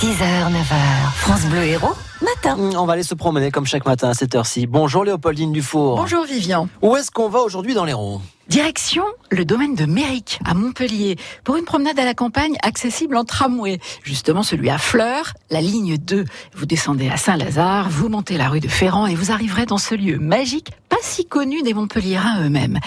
6h, 0.00 0.50
9h, 0.50 1.12
France 1.16 1.44
Bleu 1.46 1.62
Héros, 1.62 1.94
matin. 2.20 2.58
On 2.76 2.84
va 2.84 2.94
aller 2.94 3.02
se 3.02 3.14
promener 3.14 3.50
comme 3.50 3.64
chaque 3.64 3.86
matin 3.86 4.10
à 4.10 4.14
cette 4.14 4.34
heure-ci. 4.34 4.66
Bonjour 4.66 5.04
Léopoldine 5.04 5.52
Dufour. 5.52 5.96
Bonjour 5.96 6.24
Vivian. 6.24 6.68
Où 6.82 6.96
est-ce 6.96 7.10
qu'on 7.10 7.28
va 7.28 7.38
aujourd'hui 7.40 7.74
dans 7.74 7.84
l'Hérault 7.84 8.20
Direction 8.48 9.04
le 9.30 9.44
domaine 9.46 9.74
de 9.74 9.86
Méric 9.86 10.38
à 10.44 10.52
Montpellier 10.52 11.16
pour 11.44 11.56
une 11.56 11.64
promenade 11.64 11.98
à 11.98 12.04
la 12.04 12.12
campagne 12.12 12.56
accessible 12.62 13.16
en 13.16 13.24
tramway. 13.24 13.78
Justement 14.02 14.42
celui 14.42 14.68
à 14.68 14.76
Fleurs, 14.76 15.32
la 15.50 15.62
ligne 15.62 15.96
2. 15.96 16.24
Vous 16.54 16.66
descendez 16.66 17.08
à 17.08 17.16
Saint-Lazare, 17.16 17.88
vous 17.88 18.10
montez 18.10 18.36
la 18.36 18.48
rue 18.50 18.60
de 18.60 18.68
Ferrand 18.68 19.06
et 19.06 19.14
vous 19.14 19.32
arriverez 19.32 19.64
dans 19.64 19.78
ce 19.78 19.94
lieu 19.94 20.18
magique 20.18 20.72
pas 20.94 21.00
si 21.02 21.24
connu 21.24 21.62
des 21.62 21.74
Montpelliérains 21.74 22.44
eux-mêmes. 22.44 22.78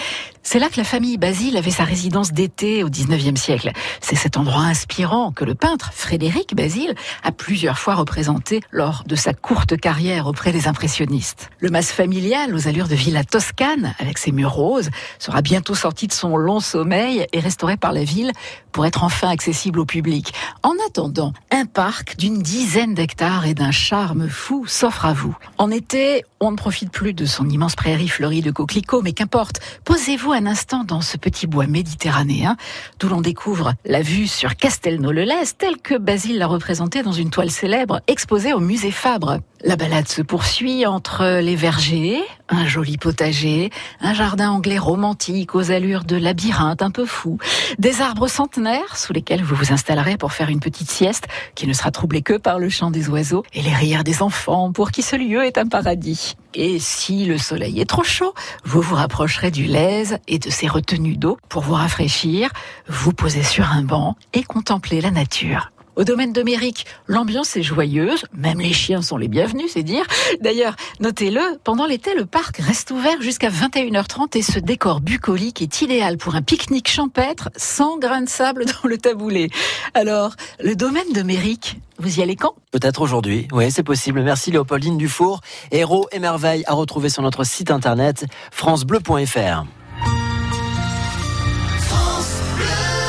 C'est 0.42 0.58
là 0.58 0.70
que 0.70 0.78
la 0.78 0.84
famille 0.84 1.18
Basile 1.18 1.58
avait 1.58 1.70
sa 1.70 1.84
résidence 1.84 2.32
d'été 2.32 2.82
au 2.82 2.88
19e 2.88 3.36
siècle. 3.36 3.70
C'est 4.00 4.16
cet 4.16 4.38
endroit 4.38 4.62
inspirant 4.62 5.30
que 5.30 5.44
le 5.44 5.54
peintre 5.54 5.90
Frédéric 5.92 6.56
Basile 6.56 6.94
a 7.22 7.32
plusieurs 7.32 7.78
fois 7.78 7.96
représenté 7.96 8.62
lors 8.70 9.04
de 9.06 9.14
sa 9.14 9.34
courte 9.34 9.76
carrière 9.76 10.26
auprès 10.26 10.52
des 10.52 10.66
impressionnistes. 10.66 11.50
Le 11.58 11.68
mas 11.68 11.92
familial 11.92 12.54
aux 12.54 12.66
allures 12.66 12.88
de 12.88 12.94
villa 12.94 13.24
toscane 13.24 13.94
avec 13.98 14.16
ses 14.16 14.32
murs 14.32 14.52
roses 14.52 14.88
sera 15.18 15.42
bientôt 15.42 15.74
sorti 15.74 16.06
de 16.06 16.14
son 16.14 16.38
long 16.38 16.60
sommeil 16.60 17.26
et 17.34 17.40
restauré 17.40 17.76
par 17.76 17.92
la 17.92 18.04
ville 18.04 18.32
pour 18.72 18.86
être 18.86 19.04
enfin 19.04 19.28
accessible 19.28 19.80
au 19.80 19.84
public. 19.84 20.32
En 20.62 20.72
attendant, 20.86 21.34
un 21.58 21.66
parc 21.66 22.16
d'une 22.18 22.40
dizaine 22.40 22.94
d'hectares 22.94 23.44
et 23.44 23.52
d'un 23.52 23.72
charme 23.72 24.28
fou 24.28 24.64
s'offre 24.68 25.06
à 25.06 25.12
vous. 25.12 25.36
En 25.56 25.72
été, 25.72 26.24
on 26.38 26.52
ne 26.52 26.56
profite 26.56 26.92
plus 26.92 27.14
de 27.14 27.26
son 27.26 27.48
immense 27.48 27.74
prairie 27.74 28.06
fleurie 28.06 28.42
de 28.42 28.52
coquelicots, 28.52 29.02
mais 29.02 29.12
qu'importe, 29.12 29.58
posez-vous 29.84 30.30
un 30.30 30.46
instant 30.46 30.84
dans 30.84 31.00
ce 31.00 31.16
petit 31.16 31.48
bois 31.48 31.66
méditerranéen, 31.66 32.56
d'où 33.00 33.08
l'on 33.08 33.20
découvre 33.20 33.74
la 33.84 34.02
vue 34.02 34.28
sur 34.28 34.54
Castelnau-le-Lez, 34.54 35.54
telle 35.58 35.78
que 35.78 35.96
Basile 35.96 36.38
l'a 36.38 36.46
représentée 36.46 37.02
dans 37.02 37.10
une 37.10 37.30
toile 37.30 37.50
célèbre 37.50 38.02
exposée 38.06 38.52
au 38.52 38.60
musée 38.60 38.92
Fabre. 38.92 39.40
La 39.64 39.74
balade 39.74 40.06
se 40.06 40.22
poursuit 40.22 40.86
entre 40.86 41.40
les 41.40 41.56
vergers, 41.56 42.22
un 42.48 42.66
joli 42.66 42.96
potager, 42.96 43.70
un 44.00 44.14
jardin 44.14 44.50
anglais 44.50 44.78
romantique 44.78 45.54
aux 45.54 45.70
allures 45.70 46.04
de 46.04 46.16
labyrinthe 46.16 46.82
un 46.82 46.90
peu 46.90 47.06
fou, 47.06 47.38
des 47.78 48.00
arbres 48.00 48.28
centenaires 48.28 48.96
sous 48.96 49.12
lesquels 49.12 49.42
vous 49.42 49.54
vous 49.54 49.72
installerez 49.72 50.16
pour 50.16 50.32
faire 50.32 50.48
une 50.48 50.60
petite 50.60 50.90
sieste 50.90 51.26
qui 51.54 51.66
ne 51.66 51.72
sera 51.72 51.90
troublée 51.90 52.22
que 52.22 52.34
par 52.34 52.58
le 52.58 52.68
chant 52.68 52.90
des 52.90 53.08
oiseaux 53.08 53.44
et 53.52 53.62
les 53.62 53.74
rires 53.74 54.04
des 54.04 54.22
enfants 54.22 54.72
pour 54.72 54.90
qui 54.90 55.02
ce 55.02 55.16
lieu 55.16 55.44
est 55.44 55.58
un 55.58 55.66
paradis. 55.66 56.36
Et 56.54 56.78
si 56.78 57.24
le 57.26 57.38
soleil 57.38 57.80
est 57.80 57.88
trop 57.88 58.04
chaud, 58.04 58.34
vous 58.64 58.80
vous 58.80 58.94
rapprocherez 58.94 59.50
du 59.50 59.64
Lèze 59.64 60.18
et 60.26 60.38
de 60.38 60.50
ses 60.50 60.66
retenues 60.66 61.16
d'eau 61.16 61.38
pour 61.48 61.62
vous 61.62 61.74
rafraîchir, 61.74 62.50
vous 62.88 63.12
poser 63.12 63.42
sur 63.42 63.70
un 63.70 63.82
banc 63.82 64.16
et 64.32 64.42
contempler 64.42 65.00
la 65.00 65.10
nature. 65.10 65.70
Au 65.98 66.04
domaine 66.04 66.32
de 66.32 66.44
Méric, 66.44 66.86
l'ambiance 67.08 67.56
est 67.56 67.62
joyeuse, 67.64 68.24
même 68.32 68.60
les 68.60 68.72
chiens 68.72 69.02
sont 69.02 69.16
les 69.16 69.26
bienvenus, 69.26 69.72
c'est 69.72 69.82
dire. 69.82 70.04
D'ailleurs, 70.40 70.76
notez-le, 71.00 71.58
pendant 71.64 71.86
l'été, 71.86 72.14
le 72.14 72.24
parc 72.24 72.58
reste 72.58 72.92
ouvert 72.92 73.20
jusqu'à 73.20 73.50
21h30 73.50 74.38
et 74.38 74.42
ce 74.42 74.60
décor 74.60 75.00
bucolique 75.00 75.60
est 75.60 75.82
idéal 75.82 76.16
pour 76.16 76.36
un 76.36 76.42
pique-nique 76.42 76.88
champêtre 76.88 77.50
sans 77.56 77.98
grains 77.98 78.22
de 78.22 78.28
sable 78.28 78.64
dans 78.64 78.88
le 78.88 78.96
taboulé. 78.96 79.50
Alors, 79.92 80.36
le 80.62 80.76
domaine 80.76 81.12
de 81.12 81.22
Méric, 81.22 81.80
vous 81.98 82.20
y 82.20 82.22
allez 82.22 82.36
quand? 82.36 82.54
Peut-être 82.70 83.00
aujourd'hui, 83.00 83.48
oui, 83.50 83.72
c'est 83.72 83.82
possible. 83.82 84.22
Merci 84.22 84.52
Léopoldine 84.52 84.98
Dufour. 84.98 85.40
Héros 85.72 86.06
et 86.12 86.20
merveilles 86.20 86.62
à 86.68 86.74
retrouver 86.74 87.08
sur 87.08 87.24
notre 87.24 87.42
site 87.42 87.72
internet 87.72 88.24
francebleu.fr. 88.52 89.64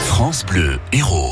France 0.06 0.44
Bleu, 0.44 0.80
Héros. 0.92 1.28